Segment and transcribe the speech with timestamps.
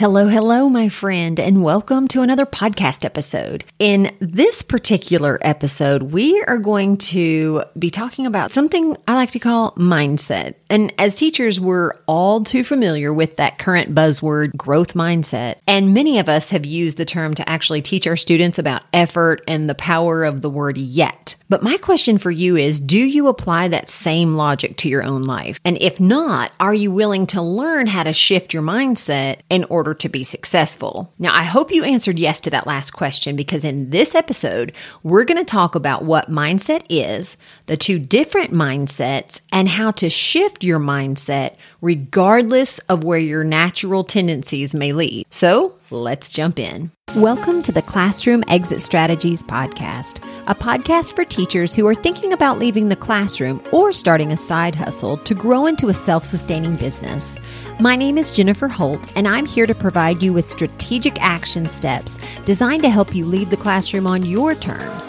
[0.00, 3.66] Hello, hello, my friend, and welcome to another podcast episode.
[3.78, 9.38] In this particular episode, we are going to be talking about something I like to
[9.38, 10.54] call mindset.
[10.70, 15.56] And as teachers, we're all too familiar with that current buzzword, growth mindset.
[15.66, 19.42] And many of us have used the term to actually teach our students about effort
[19.46, 21.34] and the power of the word yet.
[21.50, 25.24] But my question for you is do you apply that same logic to your own
[25.24, 25.58] life?
[25.64, 29.92] And if not, are you willing to learn how to shift your mindset in order
[29.94, 31.12] to be successful?
[31.18, 34.72] Now, I hope you answered yes to that last question because in this episode,
[35.02, 37.36] we're going to talk about what mindset is,
[37.66, 44.04] the two different mindsets, and how to shift your mindset regardless of where your natural
[44.04, 45.26] tendencies may lead.
[45.30, 46.90] So let's jump in.
[47.16, 52.58] Welcome to the Classroom Exit Strategies Podcast, a podcast for teachers who are thinking about
[52.58, 57.38] leaving the classroom or starting a side hustle to grow into a self sustaining business.
[57.80, 62.18] My name is Jennifer Holt, and I'm here to provide you with strategic action steps
[62.44, 65.08] designed to help you leave the classroom on your terms.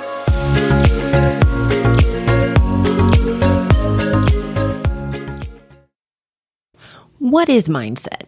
[7.32, 8.24] What is mindset?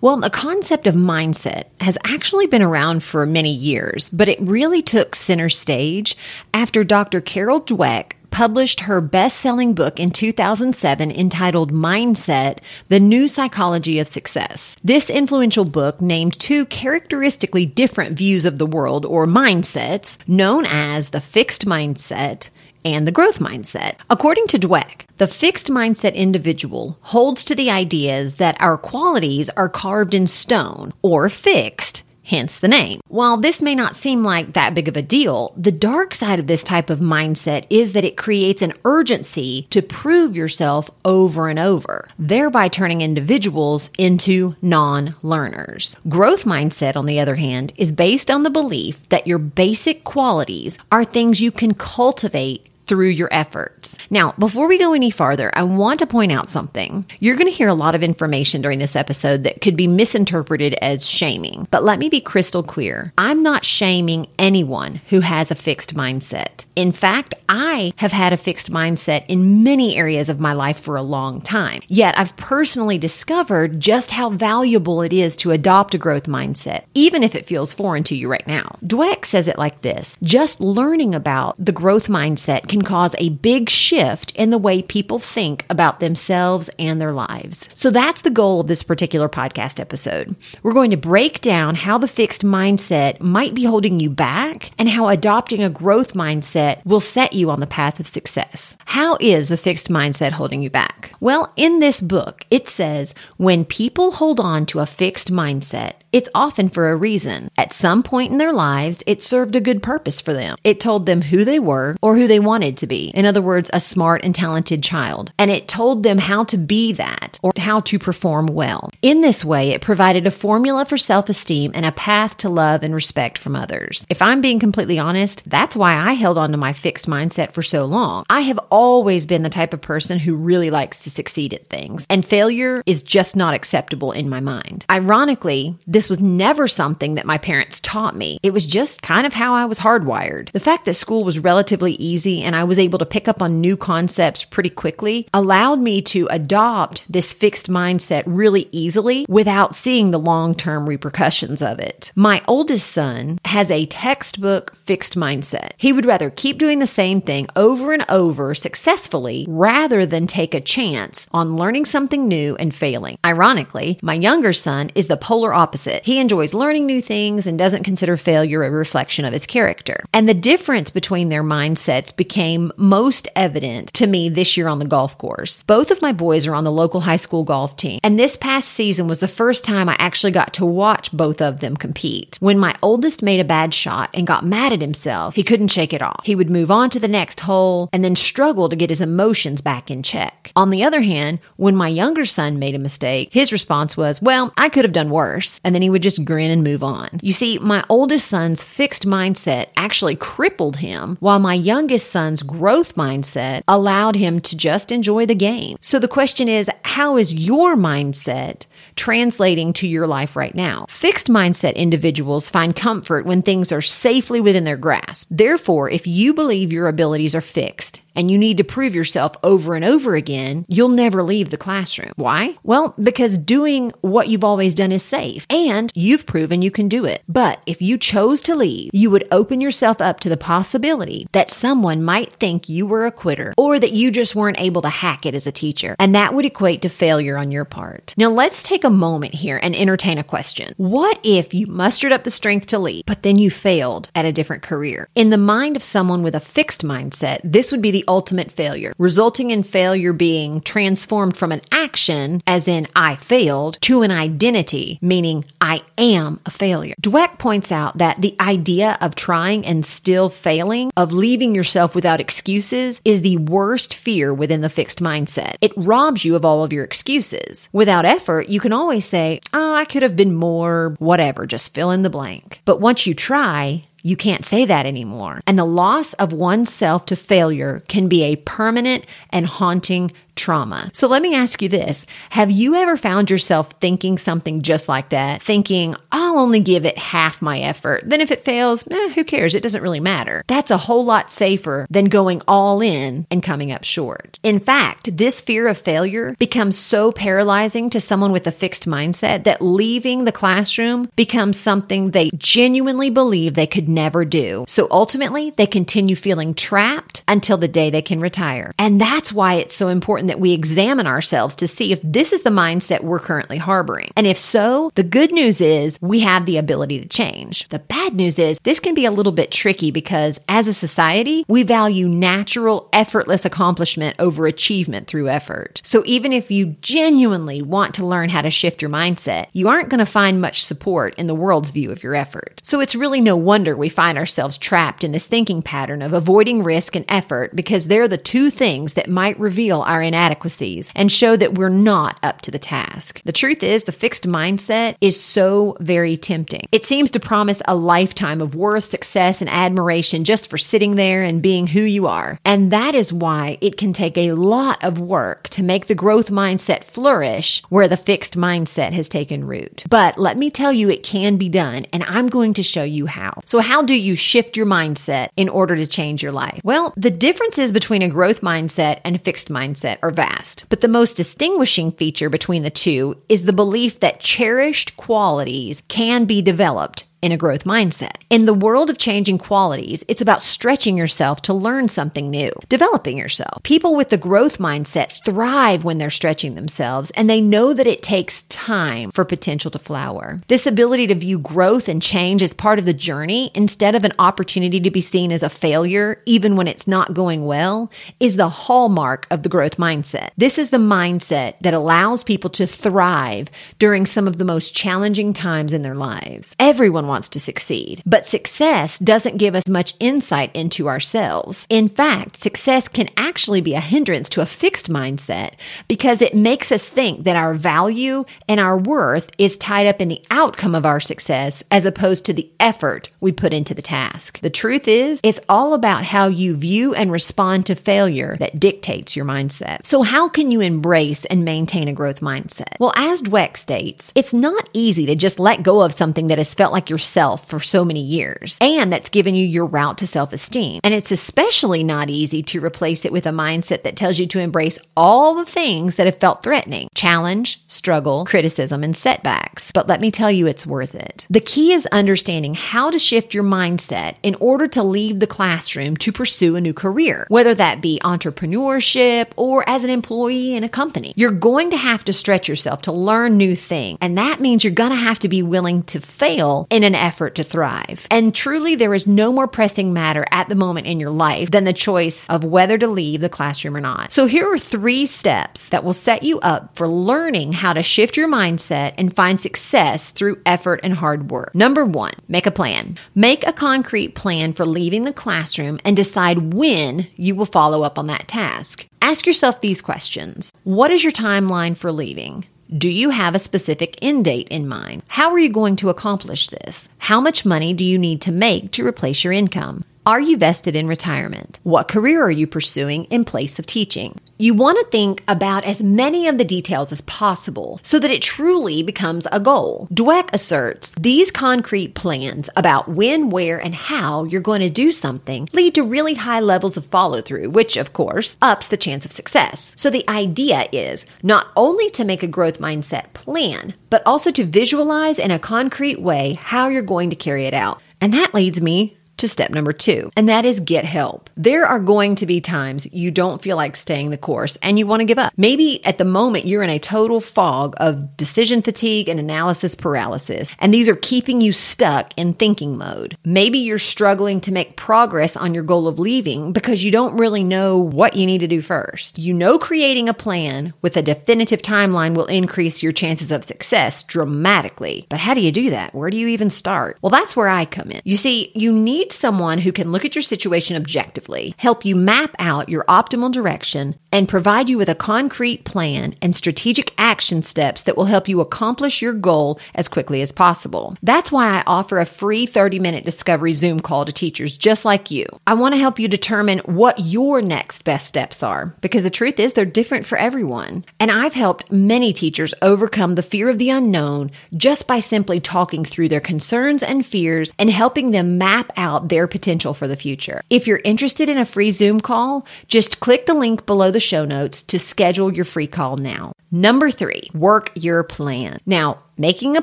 [0.00, 4.82] Well, the concept of mindset has actually been around for many years, but it really
[4.82, 6.16] took center stage
[6.52, 7.20] after Dr.
[7.20, 14.08] Carol Dweck published her best selling book in 2007 entitled Mindset The New Psychology of
[14.08, 14.74] Success.
[14.82, 21.10] This influential book named two characteristically different views of the world or mindsets known as
[21.10, 22.48] the fixed mindset
[22.84, 23.94] and the growth mindset.
[24.10, 29.68] According to Dweck, the fixed mindset individual holds to the ideas that our qualities are
[29.68, 33.00] carved in stone or fixed hence the name.
[33.08, 36.46] While this may not seem like that big of a deal, the dark side of
[36.46, 41.58] this type of mindset is that it creates an urgency to prove yourself over and
[41.58, 45.96] over, thereby turning individuals into non learners.
[46.08, 50.78] Growth mindset, on the other hand, is based on the belief that your basic qualities
[50.90, 53.96] are things you can cultivate through your efforts.
[54.10, 57.06] Now, before we go any farther, I want to point out something.
[57.20, 60.74] You're going to hear a lot of information during this episode that could be misinterpreted
[60.82, 63.14] as shaming, but let me be crystal clear.
[63.16, 66.66] I'm not shaming anyone who has a fixed mindset.
[66.76, 70.96] In fact, I have had a fixed mindset in many areas of my life for
[70.96, 71.80] a long time.
[71.88, 77.22] Yet I've personally discovered just how valuable it is to adopt a growth mindset, even
[77.22, 78.76] if it feels foreign to you right now.
[78.84, 83.68] Dweck says it like this just learning about the growth mindset can cause a big
[83.68, 87.68] shift in the way people think about themselves and their lives.
[87.74, 90.34] So that's the goal of this particular podcast episode.
[90.62, 94.88] We're going to break down how the fixed mindset might be holding you back and
[94.88, 98.76] how adopting a growth mindset will set you on the path of success.
[98.84, 101.12] How is the fixed mindset holding you back?
[101.20, 106.28] Well, in this book, it says when people hold on to a fixed mindset, it's
[106.34, 107.50] often for a reason.
[107.56, 110.56] At some point in their lives, it served a good purpose for them.
[110.62, 113.08] It told them who they were or who they wanted to be.
[113.14, 115.32] In other words, a smart and talented child.
[115.38, 118.90] And it told them how to be that or how to perform well.
[119.00, 122.82] In this way, it provided a formula for self esteem and a path to love
[122.82, 124.06] and respect from others.
[124.10, 127.62] If I'm being completely honest, that's why I held on to my fixed mindset for
[127.62, 128.24] so long.
[128.28, 132.06] I have always been the type of person who really likes to succeed at things,
[132.10, 134.84] and failure is just not acceptable in my mind.
[134.90, 138.40] Ironically, this this was never something that my parents taught me.
[138.42, 140.50] It was just kind of how I was hardwired.
[140.50, 143.60] The fact that school was relatively easy and I was able to pick up on
[143.60, 150.10] new concepts pretty quickly allowed me to adopt this fixed mindset really easily without seeing
[150.10, 152.10] the long term repercussions of it.
[152.16, 155.70] My oldest son has a textbook fixed mindset.
[155.76, 160.52] He would rather keep doing the same thing over and over successfully rather than take
[160.52, 163.18] a chance on learning something new and failing.
[163.24, 166.04] Ironically, my younger son is the polar opposite it.
[166.04, 170.04] He enjoys learning new things and doesn't consider failure a reflection of his character.
[170.12, 174.86] And the difference between their mindsets became most evident to me this year on the
[174.86, 175.62] golf course.
[175.64, 178.68] Both of my boys are on the local high school golf team, and this past
[178.68, 182.38] season was the first time I actually got to watch both of them compete.
[182.40, 185.92] When my oldest made a bad shot and got mad at himself, he couldn't shake
[185.92, 186.24] it off.
[186.24, 189.60] He would move on to the next hole and then struggle to get his emotions
[189.60, 190.52] back in check.
[190.56, 194.52] On the other hand, when my younger son made a mistake, his response was, Well,
[194.56, 195.60] I could have done worse.
[195.64, 197.08] And then he would just grin and move on.
[197.22, 202.94] You see, my oldest son's fixed mindset actually crippled him, while my youngest son's growth
[202.94, 205.76] mindset allowed him to just enjoy the game.
[205.80, 210.86] So the question is, how is your mindset translating to your life right now?
[210.88, 215.28] Fixed mindset individuals find comfort when things are safely within their grasp.
[215.30, 219.74] Therefore, if you believe your abilities are fixed, and you need to prove yourself over
[219.74, 222.12] and over again, you'll never leave the classroom.
[222.16, 222.56] Why?
[222.62, 227.04] Well, because doing what you've always done is safe and you've proven you can do
[227.04, 227.22] it.
[227.28, 231.50] But if you chose to leave, you would open yourself up to the possibility that
[231.50, 235.26] someone might think you were a quitter or that you just weren't able to hack
[235.26, 235.96] it as a teacher.
[235.98, 238.14] And that would equate to failure on your part.
[238.16, 240.74] Now, let's take a moment here and entertain a question.
[240.76, 244.32] What if you mustered up the strength to leave, but then you failed at a
[244.32, 245.08] different career?
[245.14, 248.92] In the mind of someone with a fixed mindset, this would be the ultimate failure,
[248.98, 254.98] resulting in failure being transformed from an action, as in I failed, to an identity,
[255.00, 256.94] meaning I am a failure.
[257.00, 262.20] Dweck points out that the idea of trying and still failing, of leaving yourself without
[262.20, 265.56] excuses, is the worst fear within the fixed mindset.
[265.60, 267.68] It robs you of all of your excuses.
[267.72, 271.90] Without effort, you can always say, Oh, I could have been more, whatever, just fill
[271.90, 272.60] in the blank.
[272.64, 275.40] But once you try, you can't say that anymore.
[275.46, 280.12] And the loss of oneself to failure can be a permanent and haunting
[280.42, 280.90] trauma.
[280.92, 282.04] So let me ask you this.
[282.30, 285.40] Have you ever found yourself thinking something just like that?
[285.40, 288.02] Thinking, I'll only give it half my effort.
[288.04, 289.54] Then if it fails, eh, who cares?
[289.54, 290.42] It doesn't really matter.
[290.48, 294.40] That's a whole lot safer than going all in and coming up short.
[294.42, 299.44] In fact, this fear of failure becomes so paralyzing to someone with a fixed mindset
[299.44, 304.64] that leaving the classroom becomes something they genuinely believe they could never do.
[304.66, 308.72] So ultimately, they continue feeling trapped until the day they can retire.
[308.78, 312.40] And that's why it's so important that we examine ourselves to see if this is
[312.40, 314.08] the mindset we're currently harboring.
[314.16, 317.68] And if so, the good news is we have the ability to change.
[317.68, 321.44] The bad news is this can be a little bit tricky because as a society,
[321.48, 325.82] we value natural, effortless accomplishment over achievement through effort.
[325.84, 329.90] So even if you genuinely want to learn how to shift your mindset, you aren't
[329.90, 332.58] going to find much support in the world's view of your effort.
[332.64, 336.62] So it's really no wonder we find ourselves trapped in this thinking pattern of avoiding
[336.62, 341.36] risk and effort because they're the two things that might reveal our inadequacies and show
[341.36, 343.22] that we're not up to the task.
[343.24, 346.66] The truth is, the fixed mindset is so very tempting.
[346.70, 351.22] It seems to promise a lifetime of worth, success, and admiration just for sitting there
[351.22, 352.38] and being who you are.
[352.44, 356.28] And that is why it can take a lot of work to make the growth
[356.28, 359.84] mindset flourish where the fixed mindset has taken root.
[359.88, 363.06] But let me tell you, it can be done, and I'm going to show you
[363.06, 363.40] how.
[363.46, 366.60] So, how do you shift your mindset in order to change your life?
[366.64, 370.66] Well, the differences between a growth mindset and a fixed mindset are vast.
[370.68, 376.24] But the most distinguishing feature between the two is the belief that cherished qualities can
[376.24, 378.16] be developed in a growth mindset.
[378.28, 383.16] In the world of changing qualities, it's about stretching yourself to learn something new, developing
[383.16, 383.62] yourself.
[383.62, 388.02] People with the growth mindset thrive when they're stretching themselves and they know that it
[388.02, 390.42] takes time for potential to flower.
[390.48, 394.14] This ability to view growth and change as part of the journey instead of an
[394.18, 398.48] opportunity to be seen as a failure, even when it's not going well, is the
[398.48, 400.30] hallmark of the growth mindset.
[400.36, 403.48] This is the mindset that allows people to thrive
[403.78, 406.56] during some of the most challenging times in their lives.
[406.58, 411.66] Everyone wants to succeed, but success doesn't give us much insight into ourselves.
[411.68, 415.50] In fact, success can actually be a hindrance to a fixed mindset
[415.88, 420.08] because it makes us think that our value and our worth is tied up in
[420.08, 424.40] the outcome of our success as opposed to the effort we put into the task.
[424.40, 429.14] The truth is, it's all about how you view and respond to failure that dictates
[429.14, 429.84] your mindset.
[429.84, 432.78] So, how can you embrace and maintain a growth mindset?
[432.80, 436.54] Well, as Dweck states, it's not easy to just let go of something that has
[436.54, 440.06] felt like your yourself for so many years, and that's given you your route to
[440.06, 440.80] self esteem.
[440.84, 444.38] And it's especially not easy to replace it with a mindset that tells you to
[444.38, 449.72] embrace all the things that have felt threatening challenge, struggle, criticism, and setbacks.
[449.72, 451.26] But let me tell you, it's worth it.
[451.28, 455.96] The key is understanding how to shift your mindset in order to leave the classroom
[455.96, 460.68] to pursue a new career, whether that be entrepreneurship or as an employee in a
[460.68, 461.14] company.
[461.16, 464.72] You're going to have to stretch yourself to learn new things, and that means you're
[464.72, 468.06] going to have to be willing to fail in an effort to thrive.
[468.10, 471.64] And truly, there is no more pressing matter at the moment in your life than
[471.64, 474.12] the choice of whether to leave the classroom or not.
[474.12, 478.16] So, here are three steps that will set you up for learning how to shift
[478.16, 481.54] your mindset and find success through effort and hard work.
[481.54, 482.98] Number one, make a plan.
[483.14, 487.98] Make a concrete plan for leaving the classroom and decide when you will follow up
[487.98, 488.86] on that task.
[489.00, 492.46] Ask yourself these questions What is your timeline for leaving?
[492.76, 495.02] Do you have a specific end date in mind?
[495.10, 496.88] How are you going to accomplish this?
[496.96, 499.84] How much money do you need to make to replace your income?
[500.04, 501.60] Are you vested in retirement?
[501.62, 504.18] What career are you pursuing in place of teaching?
[504.36, 508.20] You want to think about as many of the details as possible so that it
[508.20, 509.86] truly becomes a goal.
[509.94, 515.48] Dweck asserts these concrete plans about when, where, and how you're going to do something
[515.52, 519.12] lead to really high levels of follow through, which of course ups the chance of
[519.12, 519.72] success.
[519.76, 524.44] So the idea is not only to make a growth mindset plan, but also to
[524.44, 527.80] visualize in a concrete way how you're going to carry it out.
[528.00, 531.30] And that leads me to step number two, and that is get help.
[531.36, 534.86] There are going to be times you don't feel like staying the course and you
[534.86, 535.32] want to give up.
[535.36, 540.50] Maybe at the moment you're in a total fog of decision fatigue and analysis paralysis,
[540.58, 543.16] and these are keeping you stuck in thinking mode.
[543.24, 547.44] Maybe you're struggling to make progress on your goal of leaving because you don't really
[547.44, 549.18] know what you need to do first.
[549.18, 554.02] You know, creating a plan with a definitive timeline will increase your chances of success
[554.02, 555.06] dramatically.
[555.08, 555.94] But how do you do that?
[555.94, 556.98] Where do you even start?
[557.00, 558.00] Well, that's where I come in.
[558.04, 562.34] You see, you need someone who can look at your situation objectively, help you map
[562.38, 567.82] out your optimal direction, and provide you with a concrete plan and strategic action steps
[567.82, 570.96] that will help you accomplish your goal as quickly as possible.
[571.02, 575.10] That's why I offer a free 30 minute discovery Zoom call to teachers just like
[575.10, 575.26] you.
[575.46, 579.40] I want to help you determine what your next best steps are because the truth
[579.40, 580.84] is they're different for everyone.
[581.00, 585.84] And I've helped many teachers overcome the fear of the unknown just by simply talking
[585.84, 590.40] through their concerns and fears and helping them map out their potential for the future.
[590.50, 594.24] If you're interested in a free Zoom call, just click the link below the show
[594.24, 596.32] notes to schedule your free call now.
[596.50, 598.58] Number three, work your plan.
[598.66, 599.62] Now, making a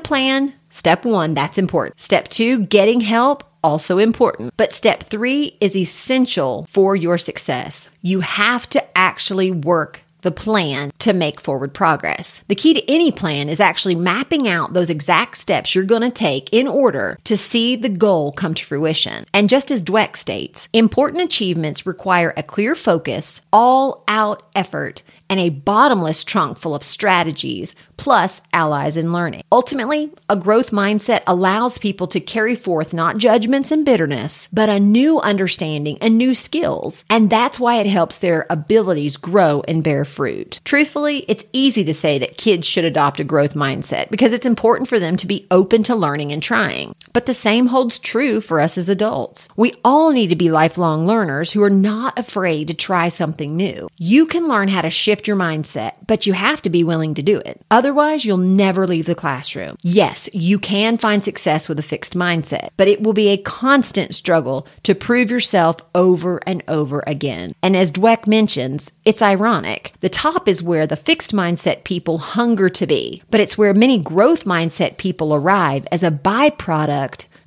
[0.00, 2.00] plan, step one, that's important.
[2.00, 4.54] Step two, getting help also important.
[4.56, 7.90] But step three is essential for your success.
[8.02, 12.40] You have to actually work the plan to make forward progress.
[12.48, 16.10] The key to any plan is actually mapping out those exact steps you're going to
[16.10, 19.24] take in order to see the goal come to fruition.
[19.32, 25.40] And just as Dweck states, important achievements require a clear focus, all out effort, and
[25.40, 29.42] a bottomless trunk full of strategies, plus allies in learning.
[29.52, 34.80] Ultimately, a growth mindset allows people to carry forth not judgments and bitterness, but a
[34.80, 37.04] new understanding and new skills.
[37.08, 40.60] And that's why it helps their abilities grow and bear fruit.
[40.64, 44.88] Truthfully, it's easy to say that kids should adopt a growth mindset because it's important
[44.88, 46.94] for them to be open to learning and trying.
[47.12, 49.48] But the same holds true for us as adults.
[49.56, 53.88] We all need to be lifelong learners who are not afraid to try something new.
[53.98, 57.22] You can learn how to shift your mindset, but you have to be willing to
[57.22, 57.60] do it.
[57.70, 59.76] Otherwise, you'll never leave the classroom.
[59.82, 64.14] Yes, you can find success with a fixed mindset, but it will be a constant
[64.14, 67.54] struggle to prove yourself over and over again.
[67.62, 69.94] And as Dweck mentions, it's ironic.
[70.00, 73.98] The top is where the fixed mindset people hunger to be, but it's where many
[73.98, 76.99] growth mindset people arrive as a byproduct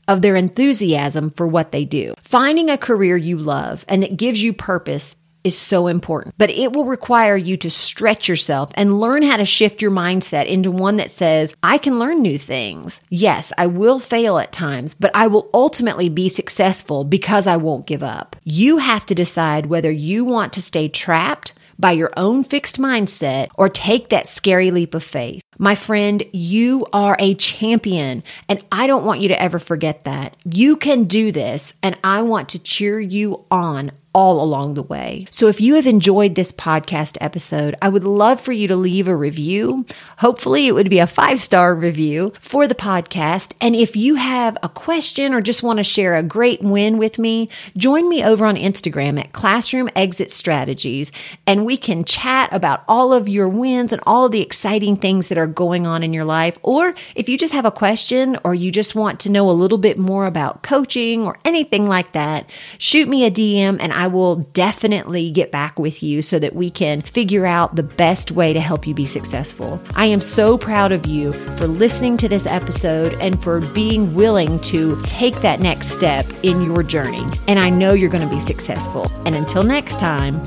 [0.08, 2.14] of their enthusiasm for what they do.
[2.22, 6.72] Finding a career you love and that gives you purpose is so important, but it
[6.74, 10.98] will require you to stretch yourself and learn how to shift your mindset into one
[10.98, 13.02] that says, I can learn new things.
[13.10, 17.86] Yes, I will fail at times, but I will ultimately be successful because I won't
[17.86, 18.36] give up.
[18.44, 23.50] You have to decide whether you want to stay trapped by your own fixed mindset
[23.56, 25.42] or take that scary leap of faith.
[25.58, 30.36] My friend, you are a champion, and I don't want you to ever forget that.
[30.46, 35.28] You can do this, and I want to cheer you on all along the way.
[35.32, 39.08] So if you have enjoyed this podcast episode, I would love for you to leave
[39.08, 39.86] a review.
[40.20, 43.54] Hopefully, it would be a five star review for the podcast.
[43.60, 47.18] And if you have a question or just want to share a great win with
[47.18, 51.12] me, join me over on Instagram at Classroom Exit Strategies,
[51.48, 55.28] and we can chat about all of your wins and all of the exciting things
[55.28, 56.58] that are going on in your life.
[56.62, 59.78] Or if you just have a question or you just want to know a little
[59.78, 64.08] bit more about coaching or anything like that, shoot me a DM and I I
[64.08, 68.52] will definitely get back with you so that we can figure out the best way
[68.52, 69.82] to help you be successful.
[69.96, 74.60] I am so proud of you for listening to this episode and for being willing
[74.64, 77.26] to take that next step in your journey.
[77.48, 79.10] And I know you're going to be successful.
[79.26, 80.46] And until next time,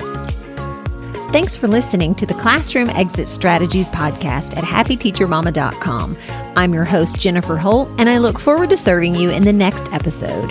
[1.33, 6.17] Thanks for listening to the Classroom Exit Strategies podcast at happyteachermama.com.
[6.57, 9.93] I'm your host, Jennifer Holt, and I look forward to serving you in the next
[9.93, 10.51] episode.